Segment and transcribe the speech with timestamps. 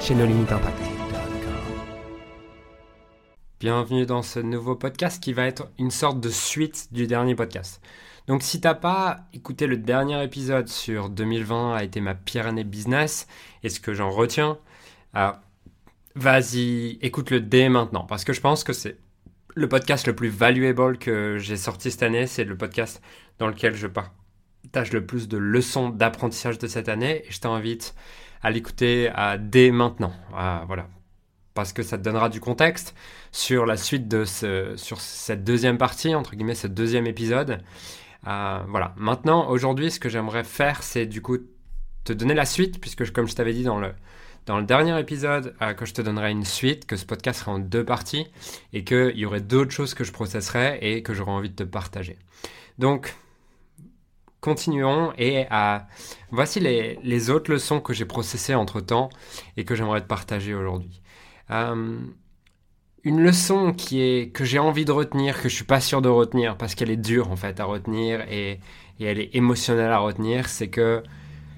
[0.00, 0.78] chez No Limit Impact.
[3.60, 7.80] Bienvenue dans ce nouveau podcast qui va être une sorte de suite du dernier podcast.
[8.26, 12.64] Donc si t'as pas écouté le dernier épisode sur 2020 a été ma pire année
[12.64, 13.26] business
[13.62, 14.58] et ce que j'en retiens,
[16.14, 18.98] vas-y, écoute-le dès maintenant parce que je pense que c'est
[19.54, 23.02] le podcast le plus valuable que j'ai sorti cette année, c'est le podcast
[23.38, 23.86] dans lequel je
[24.66, 27.94] partage le plus de leçons d'apprentissage de cette année et je t'invite
[28.42, 30.12] à l'écouter dès maintenant.
[30.30, 30.88] voilà.
[31.54, 32.94] Parce que ça te donnera du contexte
[33.32, 37.62] sur la suite de ce, sur cette deuxième partie, entre guillemets, ce deuxième épisode.
[38.26, 38.94] Euh, voilà.
[38.96, 41.38] Maintenant, aujourd'hui, ce que j'aimerais faire, c'est du coup
[42.04, 43.92] te donner la suite, puisque comme je t'avais dit dans le,
[44.46, 47.52] dans le dernier épisode, euh, que je te donnerai une suite, que ce podcast sera
[47.52, 48.26] en deux parties,
[48.72, 51.62] et qu'il y aurait d'autres choses que je processerai et que j'aurais envie de te
[51.62, 52.18] partager.
[52.78, 53.14] Donc,
[54.40, 55.78] continuons et euh,
[56.30, 59.08] voici les, autres leçons que j'ai processées entre temps
[59.56, 61.02] et que j'aimerais te partager aujourd'hui.
[61.50, 61.98] Euh,
[63.04, 66.08] une leçon qui est que j'ai envie de retenir, que je suis pas sûr de
[66.08, 68.60] retenir parce qu'elle est dure en fait à retenir et,
[68.98, 71.02] et elle est émotionnelle à retenir, c'est que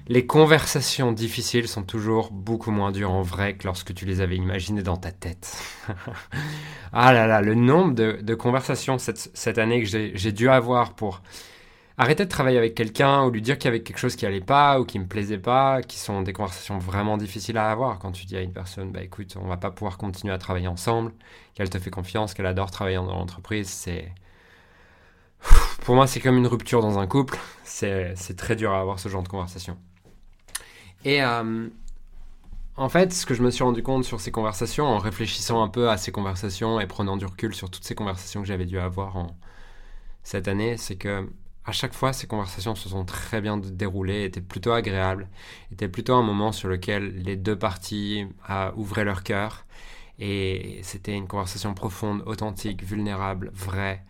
[0.09, 4.37] les conversations difficiles sont toujours beaucoup moins dures en vrai que lorsque tu les avais
[4.37, 5.55] imaginées dans ta tête.
[6.93, 11.21] ah là là, le nombre de, conversations cette, cette année que j'ai dû avoir pour
[11.99, 14.39] arrêter de travailler avec quelqu'un ou lui dire qu'il y avait quelque chose qui allait
[14.39, 18.13] pas ou qui me plaisait pas, qui sont des conversations vraiment difficiles à avoir quand
[18.13, 21.11] tu dis à une personne, bah écoute, on va pas pouvoir continuer à travailler ensemble,
[21.53, 24.11] qu'elle te fait confiance, qu'elle adore travailler dans l'entreprise, c'est...
[25.83, 29.09] Pour moi, c'est comme une rupture dans un couple, c'est très dur à avoir ce
[29.09, 29.77] genre de conversation.
[31.03, 31.67] Et euh,
[32.77, 35.67] en fait, ce que je me suis rendu compte sur ces conversations, en réfléchissant un
[35.67, 38.79] peu à ces conversations et prenant du recul sur toutes ces conversations que j'avais dû
[38.79, 39.27] avoir
[40.23, 41.27] cette année, c'est que
[41.69, 45.29] à chaque fois, ces conversations se sont très bien déroulées, étaient plutôt agréables,
[45.71, 48.25] étaient plutôt un moment sur lequel les deux parties
[48.75, 49.65] ouvraient leur cœur.
[50.17, 54.03] Et c'était une conversation profonde, authentique, vulnérable, vraie.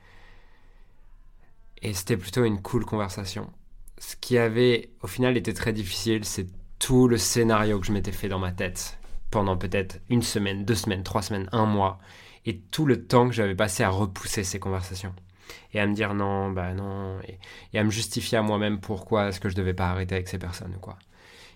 [1.81, 3.51] Et c'était plutôt une cool conversation.
[3.97, 6.47] Ce qui avait, au final, été très difficile, c'est
[6.79, 8.97] tout le scénario que je m'étais fait dans ma tête
[9.31, 11.99] pendant peut-être une semaine, deux semaines, trois semaines, un mois,
[12.45, 15.13] et tout le temps que j'avais passé à repousser ces conversations
[15.73, 17.19] et à me dire non, bah non,
[17.73, 20.39] et, à me justifier à moi-même pourquoi est-ce que je devais pas arrêter avec ces
[20.39, 20.97] personnes quoi.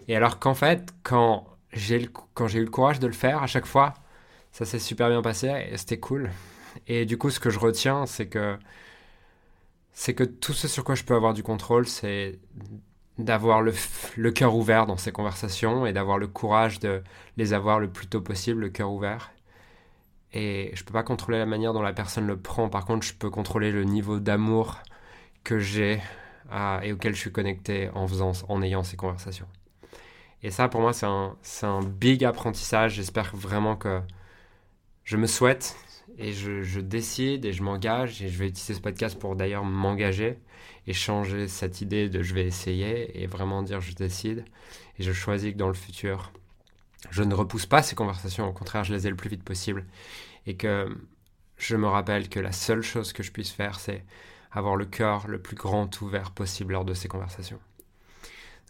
[0.08, 3.48] Et alors qu'en fait, quand j'ai quand j'ai eu le courage de le faire, à
[3.48, 3.94] chaque fois,
[4.52, 6.30] ça s'est super bien passé et c'était cool.
[6.88, 8.58] Et du coup, ce que je retiens, c'est que
[9.94, 12.40] c'est que tout ce sur quoi je peux avoir du contrôle, c'est
[13.20, 17.04] d'avoir le cœur ouvert dans ces conversations et d'avoir le courage de
[17.38, 19.32] les avoir le plus tôt possible, le cœur ouvert.
[20.34, 22.70] Et je peux pas contrôler la manière dont la personne le prend.
[22.70, 24.80] Par contre, je peux contrôler le niveau d'amour
[25.44, 26.02] que j'ai
[26.84, 29.48] et auquel je suis connecté en faisant, en ayant ces conversations.
[30.44, 32.96] Et ça, pour moi, c'est un, un big apprentissage.
[32.96, 34.02] J'espère vraiment que
[35.04, 35.76] je me souhaite
[36.18, 38.22] et je, je, décide et je m'engage.
[38.22, 40.38] Et je vais utiliser ce podcast pour d'ailleurs m'engager
[40.86, 44.44] et changer cette idée de je vais essayer et vraiment dire je décide.
[45.00, 46.32] Et je choisis que dans le futur,
[47.10, 49.86] je ne repousse pas ces conversations, au contraire, je les ai le plus vite possible.
[50.46, 50.96] Et que
[51.58, 54.06] je me rappelle que la seule chose que je puisse faire, c'est
[54.52, 57.60] avoir le cœur le plus grand ouvert possible lors de ces conversations.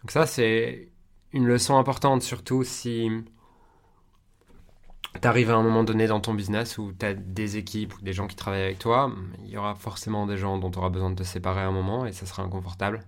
[0.01, 0.89] Donc ça, c'est
[1.31, 3.09] une leçon importante, surtout si
[5.21, 8.01] tu arrives à un moment donné dans ton business où tu as des équipes ou
[8.01, 9.11] des gens qui travaillent avec toi,
[9.43, 11.71] il y aura forcément des gens dont tu auras besoin de te séparer à un
[11.71, 13.05] moment et ça sera inconfortable.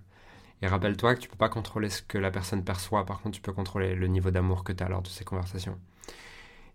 [0.62, 3.42] Et rappelle-toi que tu peux pas contrôler ce que la personne perçoit, par contre tu
[3.42, 5.78] peux contrôler le niveau d'amour que tu as lors de ces conversations.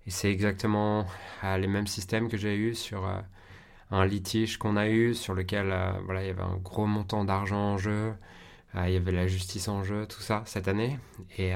[0.08, 1.06] Et c'est exactement
[1.44, 3.20] euh, les mêmes systèmes que j'ai eu sur euh,
[3.92, 7.24] un litige qu'on a eu, sur lequel euh, voilà, il y avait un gros montant
[7.24, 8.14] d'argent en jeu,
[8.74, 10.98] il y avait la justice en jeu, tout ça, cette année.
[11.38, 11.52] Et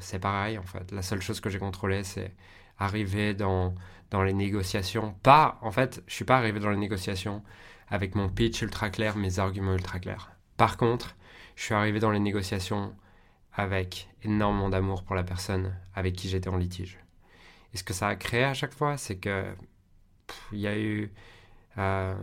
[0.00, 0.92] c'est pareil, en fait.
[0.92, 2.30] La seule chose que j'ai contrôlée, c'est
[2.78, 3.74] arriver dans,
[4.10, 5.14] dans les négociations.
[5.22, 7.42] Pas, en fait, je suis pas arrivé dans les négociations
[7.88, 10.30] avec mon pitch ultra clair, mes arguments ultra clairs.
[10.58, 11.16] Par contre,
[11.56, 12.94] je suis arrivé dans les négociations
[13.52, 16.98] avec énormément d'amour pour la personne avec qui j'étais en litige.
[17.74, 19.44] Et ce que ça a créé à chaque fois, c'est que
[20.52, 21.10] il y a eu
[21.78, 22.14] euh,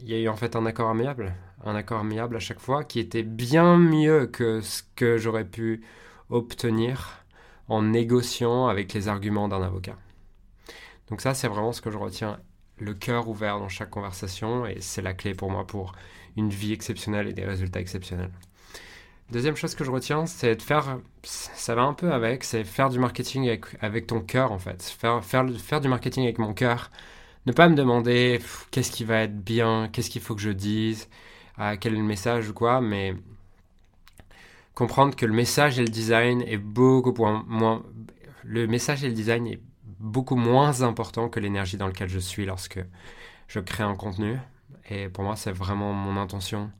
[0.00, 1.34] y a eu en fait un accord amiable,
[1.64, 5.82] un accord amiable à chaque fois qui était bien mieux que ce que j'aurais pu
[6.30, 7.24] obtenir
[7.68, 9.96] en négociant avec les arguments d'un avocat.
[11.08, 12.38] Donc ça, c'est vraiment ce que je retiens,
[12.80, 15.92] le cœur ouvert dans chaque conversation, et c'est la clé pour moi pour
[16.36, 18.30] une vie exceptionnelle et des résultats exceptionnels.
[19.30, 22.88] Deuxième chose que je retiens, c'est de faire, ça va un peu avec, c'est faire
[22.88, 24.82] du marketing avec, ton cœur en fait.
[24.82, 26.90] Faire, faire, faire du marketing avec mon cœur.
[27.44, 28.40] Ne pas me demander
[28.70, 31.08] qu'est-ce qui va être bien, qu'est-ce qu'il faut que je dise,
[31.80, 33.14] quel est le message ou quoi, mais
[34.74, 37.12] comprendre que le message et le design est beaucoup
[37.48, 37.82] moins,
[38.44, 39.60] le message et le design est
[40.00, 42.80] beaucoup moins important que l'énergie dans laquelle je suis lorsque
[43.48, 44.38] je crée un contenu.
[44.90, 46.70] Et pour moi, c'est vraiment mon intention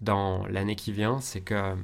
[0.00, 1.76] dans l'année qui vient, c'est que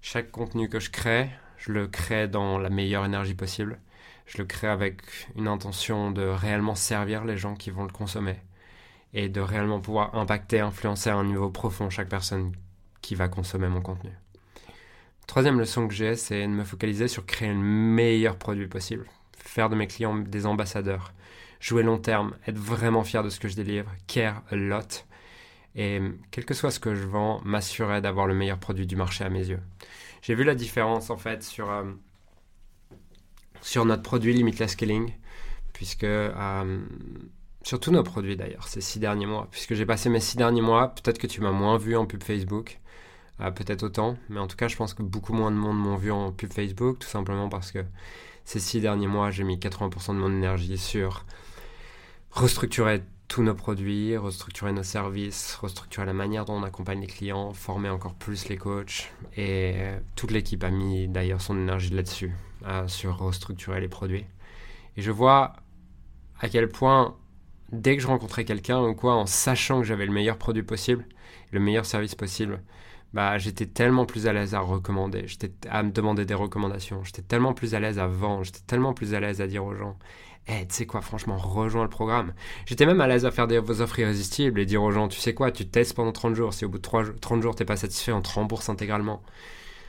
[0.00, 3.80] chaque contenu que je crée, je le crée dans la meilleure énergie possible.
[4.26, 5.02] Je le crée avec
[5.36, 8.36] une intention de réellement servir les gens qui vont le consommer
[9.14, 12.52] et de réellement pouvoir impacter, influencer à un niveau profond chaque personne
[13.00, 14.10] qui va consommer mon contenu.
[15.26, 19.06] Troisième leçon que j'ai, c'est de me focaliser sur créer le meilleur produit possible.
[19.48, 21.14] Faire de mes clients des ambassadeurs.
[21.58, 25.06] Jouer long terme, être vraiment fier de ce que je délivre, care a lot
[25.74, 26.00] et
[26.30, 29.30] quel que soit ce que je vends, m'assurer d'avoir le meilleur produit du marché à
[29.30, 29.60] mes yeux.
[30.20, 31.84] J'ai vu la différence en fait sur, euh,
[33.62, 35.12] sur notre produit Limitless Scaling,
[35.72, 36.84] puisque euh,
[37.62, 40.62] sur tous nos produits d'ailleurs, ces six derniers mois, puisque j'ai passé mes six derniers
[40.62, 42.80] mois, peut-être que tu m'as moins vu en pub Facebook,
[43.40, 45.96] euh, peut-être autant, mais en tout cas je pense que beaucoup moins de monde m'ont
[45.96, 47.84] vu en pub Facebook, tout simplement parce que
[48.48, 51.26] ces six derniers mois, j'ai mis 80% de mon énergie sur
[52.30, 57.52] restructurer tous nos produits, restructurer nos services, restructurer la manière dont on accompagne les clients,
[57.52, 59.12] former encore plus les coachs.
[59.36, 59.74] Et
[60.16, 62.32] toute l'équipe a mis d'ailleurs son énergie là-dessus,
[62.86, 64.24] sur restructurer les produits.
[64.96, 65.52] Et je vois
[66.40, 67.18] à quel point,
[67.70, 71.04] dès que je rencontrais quelqu'un ou quoi, en sachant que j'avais le meilleur produit possible,
[71.52, 72.62] le meilleur service possible,
[73.14, 75.26] bah, j'étais tellement plus à l'aise à recommander,
[75.70, 79.14] à me demander des recommandations, j'étais tellement plus à l'aise à vendre, j'étais tellement plus
[79.14, 79.96] à l'aise à dire aux gens
[80.48, 82.32] eh, tu sais quoi, franchement, rejoins le programme.
[82.64, 85.20] J'étais même à l'aise à faire des vos offres irrésistibles et dire aux gens, tu
[85.20, 86.54] sais quoi, tu testes pendant 30 jours.
[86.54, 89.22] Si au bout de 3, 30 jours, t'es pas satisfait, on te rembourse intégralement.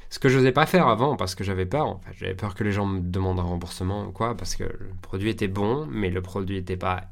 [0.10, 2.00] Ce que je n'osais pas faire avant parce que j'avais peur.
[2.18, 5.30] J'avais peur que les gens me demandent un remboursement ou quoi, parce que le produit
[5.30, 7.04] était bon, mais le produit n'était pas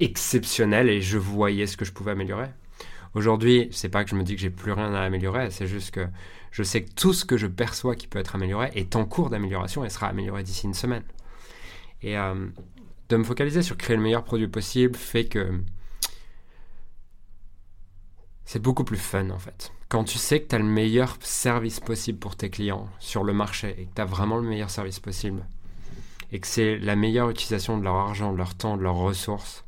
[0.00, 2.48] exceptionnel et je voyais ce que je pouvais améliorer.
[3.14, 5.90] Aujourd'hui, c'est pas que je me dis que j'ai plus rien à améliorer, c'est juste
[5.92, 6.06] que
[6.52, 9.30] je sais que tout ce que je perçois qui peut être amélioré est en cours
[9.30, 11.04] d'amélioration et sera amélioré d'ici une semaine.
[12.02, 12.46] Et euh,
[13.08, 15.60] de me focaliser sur créer le meilleur produit possible fait que
[18.44, 19.72] c'est beaucoup plus fun en fait.
[19.88, 23.32] Quand tu sais que tu as le meilleur service possible pour tes clients sur le
[23.32, 25.44] marché et que tu as vraiment le meilleur service possible
[26.32, 29.64] et que c'est la meilleure utilisation de leur argent, de leur temps, de leurs ressources,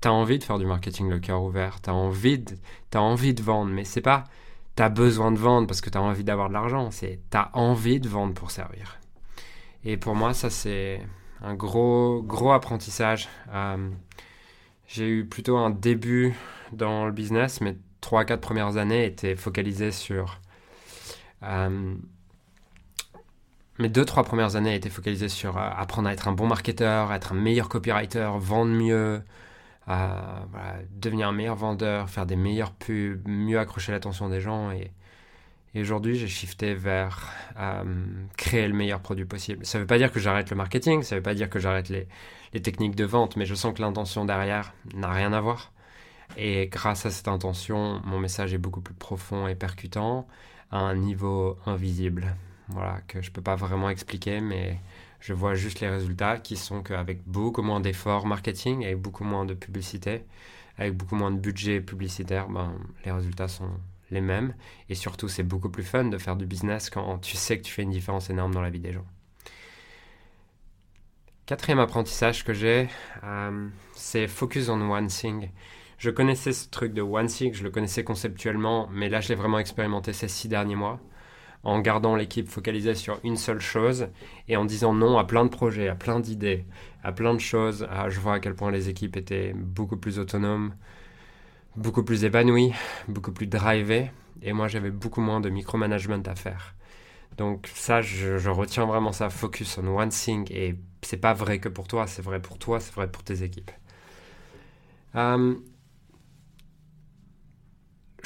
[0.00, 2.56] tu as envie de faire du marketing le cœur ouvert, tu as, envie de,
[2.94, 4.24] envie de vendre, mais c'est pas
[4.76, 7.36] tu as besoin de vendre parce que tu as envie d'avoir de l'argent, c'est tu
[7.36, 8.98] as envie de vendre pour servir.
[9.84, 11.00] Et pour moi, ça c'est
[11.42, 13.28] un gros, gros apprentissage.
[13.52, 13.90] Euh,
[14.86, 16.34] j'ai eu plutôt un début
[16.72, 20.40] dans le business, mais 3-4 premières années étaient focalisées sur...
[21.42, 21.94] Euh,
[23.78, 27.32] mes 2-3 premières années étaient focalisées sur euh, apprendre à être un bon marketeur, être
[27.32, 29.22] un meilleur copywriter, vendre mieux,
[30.90, 34.70] devenir un meilleur vendeur, faire des meilleures pubs, mieux accrocher l'attention des gens.
[34.70, 34.92] Et,
[35.74, 37.28] et aujourd'hui, j'ai shifté vers
[37.58, 37.84] euh,
[38.36, 39.64] créer le meilleur produit possible.
[39.64, 41.58] Ça ne veut pas dire que j'arrête le marketing, ça ne veut pas dire que
[41.58, 42.08] j'arrête les,
[42.52, 45.72] les, techniques de vente, mais je sens que l'intention derrière n'a rien à voir.
[46.36, 50.26] Et grâce à cette intention, mon message est beaucoup plus profond et percutant
[50.70, 52.36] à un niveau invisible.
[52.68, 54.78] Voilà, que je ne peux pas vraiment expliquer, mais
[55.20, 59.44] je vois juste les résultats qui sont qu'avec beaucoup moins d'efforts marketing et beaucoup moins
[59.44, 60.24] de publicité,
[60.78, 62.74] avec beaucoup moins de budget publicitaire, ben,
[63.04, 63.70] les résultats sont,
[64.10, 64.54] les mêmes.
[64.88, 67.72] Et surtout, c'est beaucoup plus fun de faire du business quand tu sais que tu
[67.72, 69.06] fais une différence énorme dans la vie des gens.
[71.46, 72.88] Quatrième apprentissage que j'ai,
[73.24, 75.50] euh, c'est focus on one thing.
[75.98, 79.34] Je connaissais ce truc de one thing, je le connaissais conceptuellement, mais là je l'ai
[79.34, 81.00] vraiment expérimenté ces six derniers mois,
[81.62, 84.08] en gardant l'équipe focalisée sur une seule chose
[84.48, 86.64] et en disant non à plein de projets, à plein d'idées,
[87.02, 87.86] à plein de choses.
[87.90, 90.74] Ah, je vois à quel point les équipes étaient beaucoup plus autonomes,
[91.76, 92.72] beaucoup plus épanoui,
[93.08, 94.10] beaucoup plus drivé,
[94.42, 96.74] et moi j'avais beaucoup moins de micromanagement à faire.
[97.36, 101.68] Donc ça, je, retiens vraiment ça, focus on one thing, et c'est pas vrai que
[101.68, 103.70] pour toi, c'est vrai pour toi, c'est vrai pour tes équipes.
[105.16, 105.54] Euh,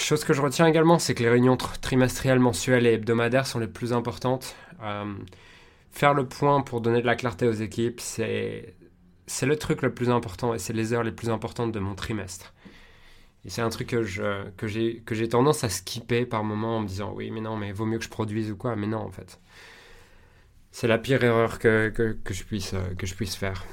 [0.04, 3.66] chose que je retiens également, c'est que les réunions trimestrielles, mensuelles et hebdomadaires sont les
[3.66, 4.54] plus importantes.
[4.82, 5.14] Euh,
[5.90, 8.74] faire le point pour donner de la clarté aux équipes, c'est
[9.42, 12.52] le truc le plus important et c'est les heures les plus importantes de mon trimestre.
[13.44, 14.02] Et c'est un truc que,
[14.66, 17.98] j'ai, tendance à skipper par moment en me disant oui, mais non, mais vaut mieux
[17.98, 18.74] que je produise ou quoi.
[18.74, 19.38] Mais non, en fait.
[20.70, 21.92] C'est la pire erreur que,
[22.30, 23.64] je puisse, que je puisse faire.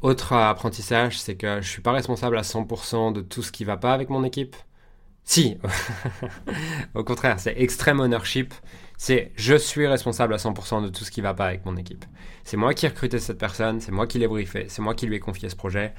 [0.00, 3.76] Autre apprentissage, c'est que je suis pas responsable à 100% de tout ce qui va
[3.76, 4.56] pas avec mon équipe.
[5.24, 5.56] Si,
[6.94, 8.54] au contraire, c'est extreme ownership.
[8.98, 12.04] C'est je suis responsable à 100% de tout ce qui va pas avec mon équipe.
[12.44, 15.06] C'est moi qui ai recruté cette personne, c'est moi qui l'ai briefé, c'est moi qui
[15.06, 15.94] lui ai confié ce projet.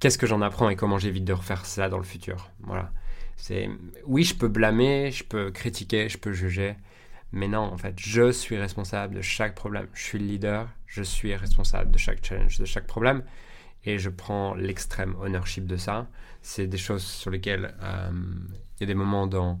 [0.00, 2.50] Qu'est-ce que j'en apprends et comment j'évite de refaire ça dans le futur?
[2.60, 2.92] Voilà.
[3.36, 3.68] C'est
[4.06, 6.76] oui, je peux blâmer, je peux critiquer, je peux juger,
[7.32, 9.88] mais non, en fait, je suis responsable de chaque problème.
[9.92, 13.22] Je suis le leader, je suis responsable de chaque challenge, de chaque problème.
[13.86, 16.08] Et je prends l'extrême ownership de ça.
[16.42, 18.10] C'est des choses sur lesquelles euh,
[18.76, 19.60] il y a des moments dans,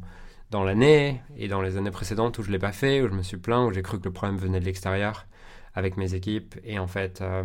[0.50, 3.14] dans l'année et dans les années précédentes où je ne l'ai pas fait, où je
[3.14, 5.26] me suis plaint, où j'ai cru que le problème venait de l'extérieur
[5.74, 6.56] avec mes équipes.
[6.64, 7.44] Et en fait, euh,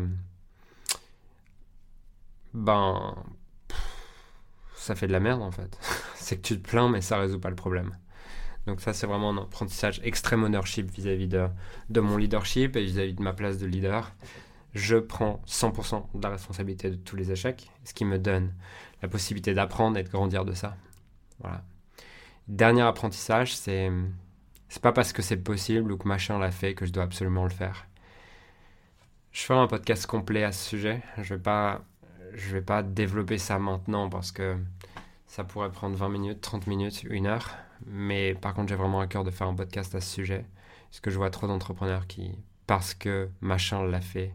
[2.54, 3.16] ben,
[4.76, 5.78] ça fait de la merde en fait.
[6.16, 7.96] c'est que tu te plains, mais ça résout pas le problème.
[8.68, 11.48] Donc ça, c'est vraiment un apprentissage extrême ownership vis-à-vis de,
[11.90, 14.12] de, mon leadership et vis-à-vis de ma place de leader.
[14.74, 18.54] Je prends 100% de la responsabilité de tous les échecs, ce qui me donne
[19.02, 20.76] la possibilité d'apprendre et de grandir de ça.
[21.40, 21.64] Voilà.
[22.48, 23.92] Dernier apprentissage, c'est
[24.70, 27.44] c'est pas parce que c'est possible ou que machin l'a fait que je dois absolument
[27.44, 27.88] le faire.
[29.32, 31.02] Je ferai un podcast complet à ce sujet.
[31.18, 31.82] Je vais pas
[32.34, 34.56] je vais pas développer ça maintenant parce que
[35.28, 37.50] ça pourrait prendre 20 minutes, 30 minutes, une heure.
[37.86, 40.46] Mais par contre, j'ai vraiment à cœur de faire un podcast à ce sujet.
[40.90, 42.38] Parce que je vois trop d'entrepreneurs qui,
[42.68, 44.34] parce que machin l'a fait,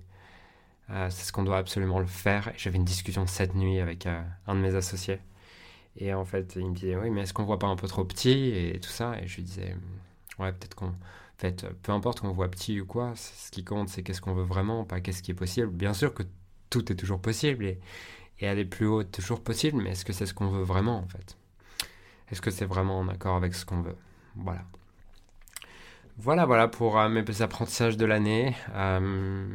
[0.90, 2.52] euh, c'est ce qu'on doit absolument le faire.
[2.56, 5.18] J'avais une discussion cette nuit avec euh, un de mes associés.
[5.96, 8.04] Et en fait, il me disait, oui, mais est-ce qu'on voit pas un peu trop
[8.04, 9.18] petit et tout ça?
[9.20, 9.74] Et je lui disais,
[10.38, 10.86] ouais, peut-être qu'on.
[10.88, 14.32] En fait, peu importe qu'on voit petit ou quoi, ce qui compte, c'est qu'est-ce qu'on
[14.32, 15.68] veut vraiment, pas qu'est-ce qui est possible.
[15.68, 16.22] Bien sûr que
[16.70, 17.78] tout est toujours possible et,
[18.46, 21.36] aller plus haut toujours possible, mais est-ce que c'est ce qu'on veut vraiment, en fait?
[22.30, 23.96] Est-ce que c'est vraiment en accord avec ce qu'on veut?
[24.34, 24.64] Voilà.
[26.18, 28.56] Voilà, voilà pour euh, mes apprentissages de l'année.
[28.74, 29.46] Euh,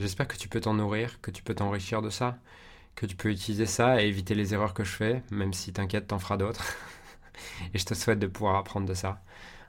[0.00, 2.38] j'espère que tu peux t'en nourrir, que tu peux t'enrichir de ça,
[2.96, 6.08] que tu peux utiliser ça et éviter les erreurs que je fais, même si t'inquiète,
[6.08, 6.76] t'en feras d'autres.
[7.74, 9.22] et je te souhaite de pouvoir apprendre de ça.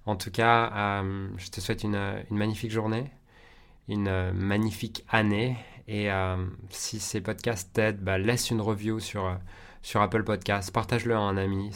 [0.08, 0.72] En tout cas,
[1.04, 3.12] euh, je te souhaite une, magnifique journée,
[3.88, 5.56] une magnifique année.
[5.88, 6.10] Et
[6.70, 9.38] si ces podcasts t'aident, bah, laisse une review sur
[9.96, 10.72] Apple Podcast.
[10.72, 11.72] Partage-le à un ami.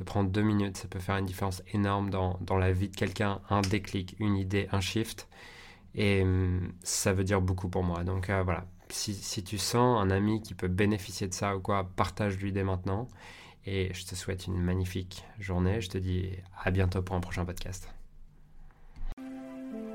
[0.00, 0.78] Te prend deux minutes.
[0.78, 3.40] Ça peut faire une différence énorme dans, dans la vie de quelqu'un.
[3.50, 5.28] Un déclic, une idée, un shift.
[5.94, 8.02] Et hum, ça veut dire beaucoup pour moi.
[8.04, 8.66] Donc euh, voilà.
[8.88, 12.64] Si, si, tu sens un ami qui peut bénéficier de ça ou quoi, partage-lui dès
[12.64, 13.08] maintenant.
[13.66, 15.80] Et je te souhaite une magnifique journée.
[15.80, 16.30] Je te dis
[16.64, 17.88] à bientôt pour un prochain podcast.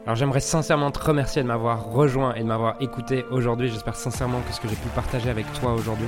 [0.05, 3.69] Alors j'aimerais sincèrement te remercier de m'avoir rejoint et de m'avoir écouté aujourd'hui.
[3.69, 6.07] J'espère sincèrement que ce que j'ai pu partager avec toi aujourd'hui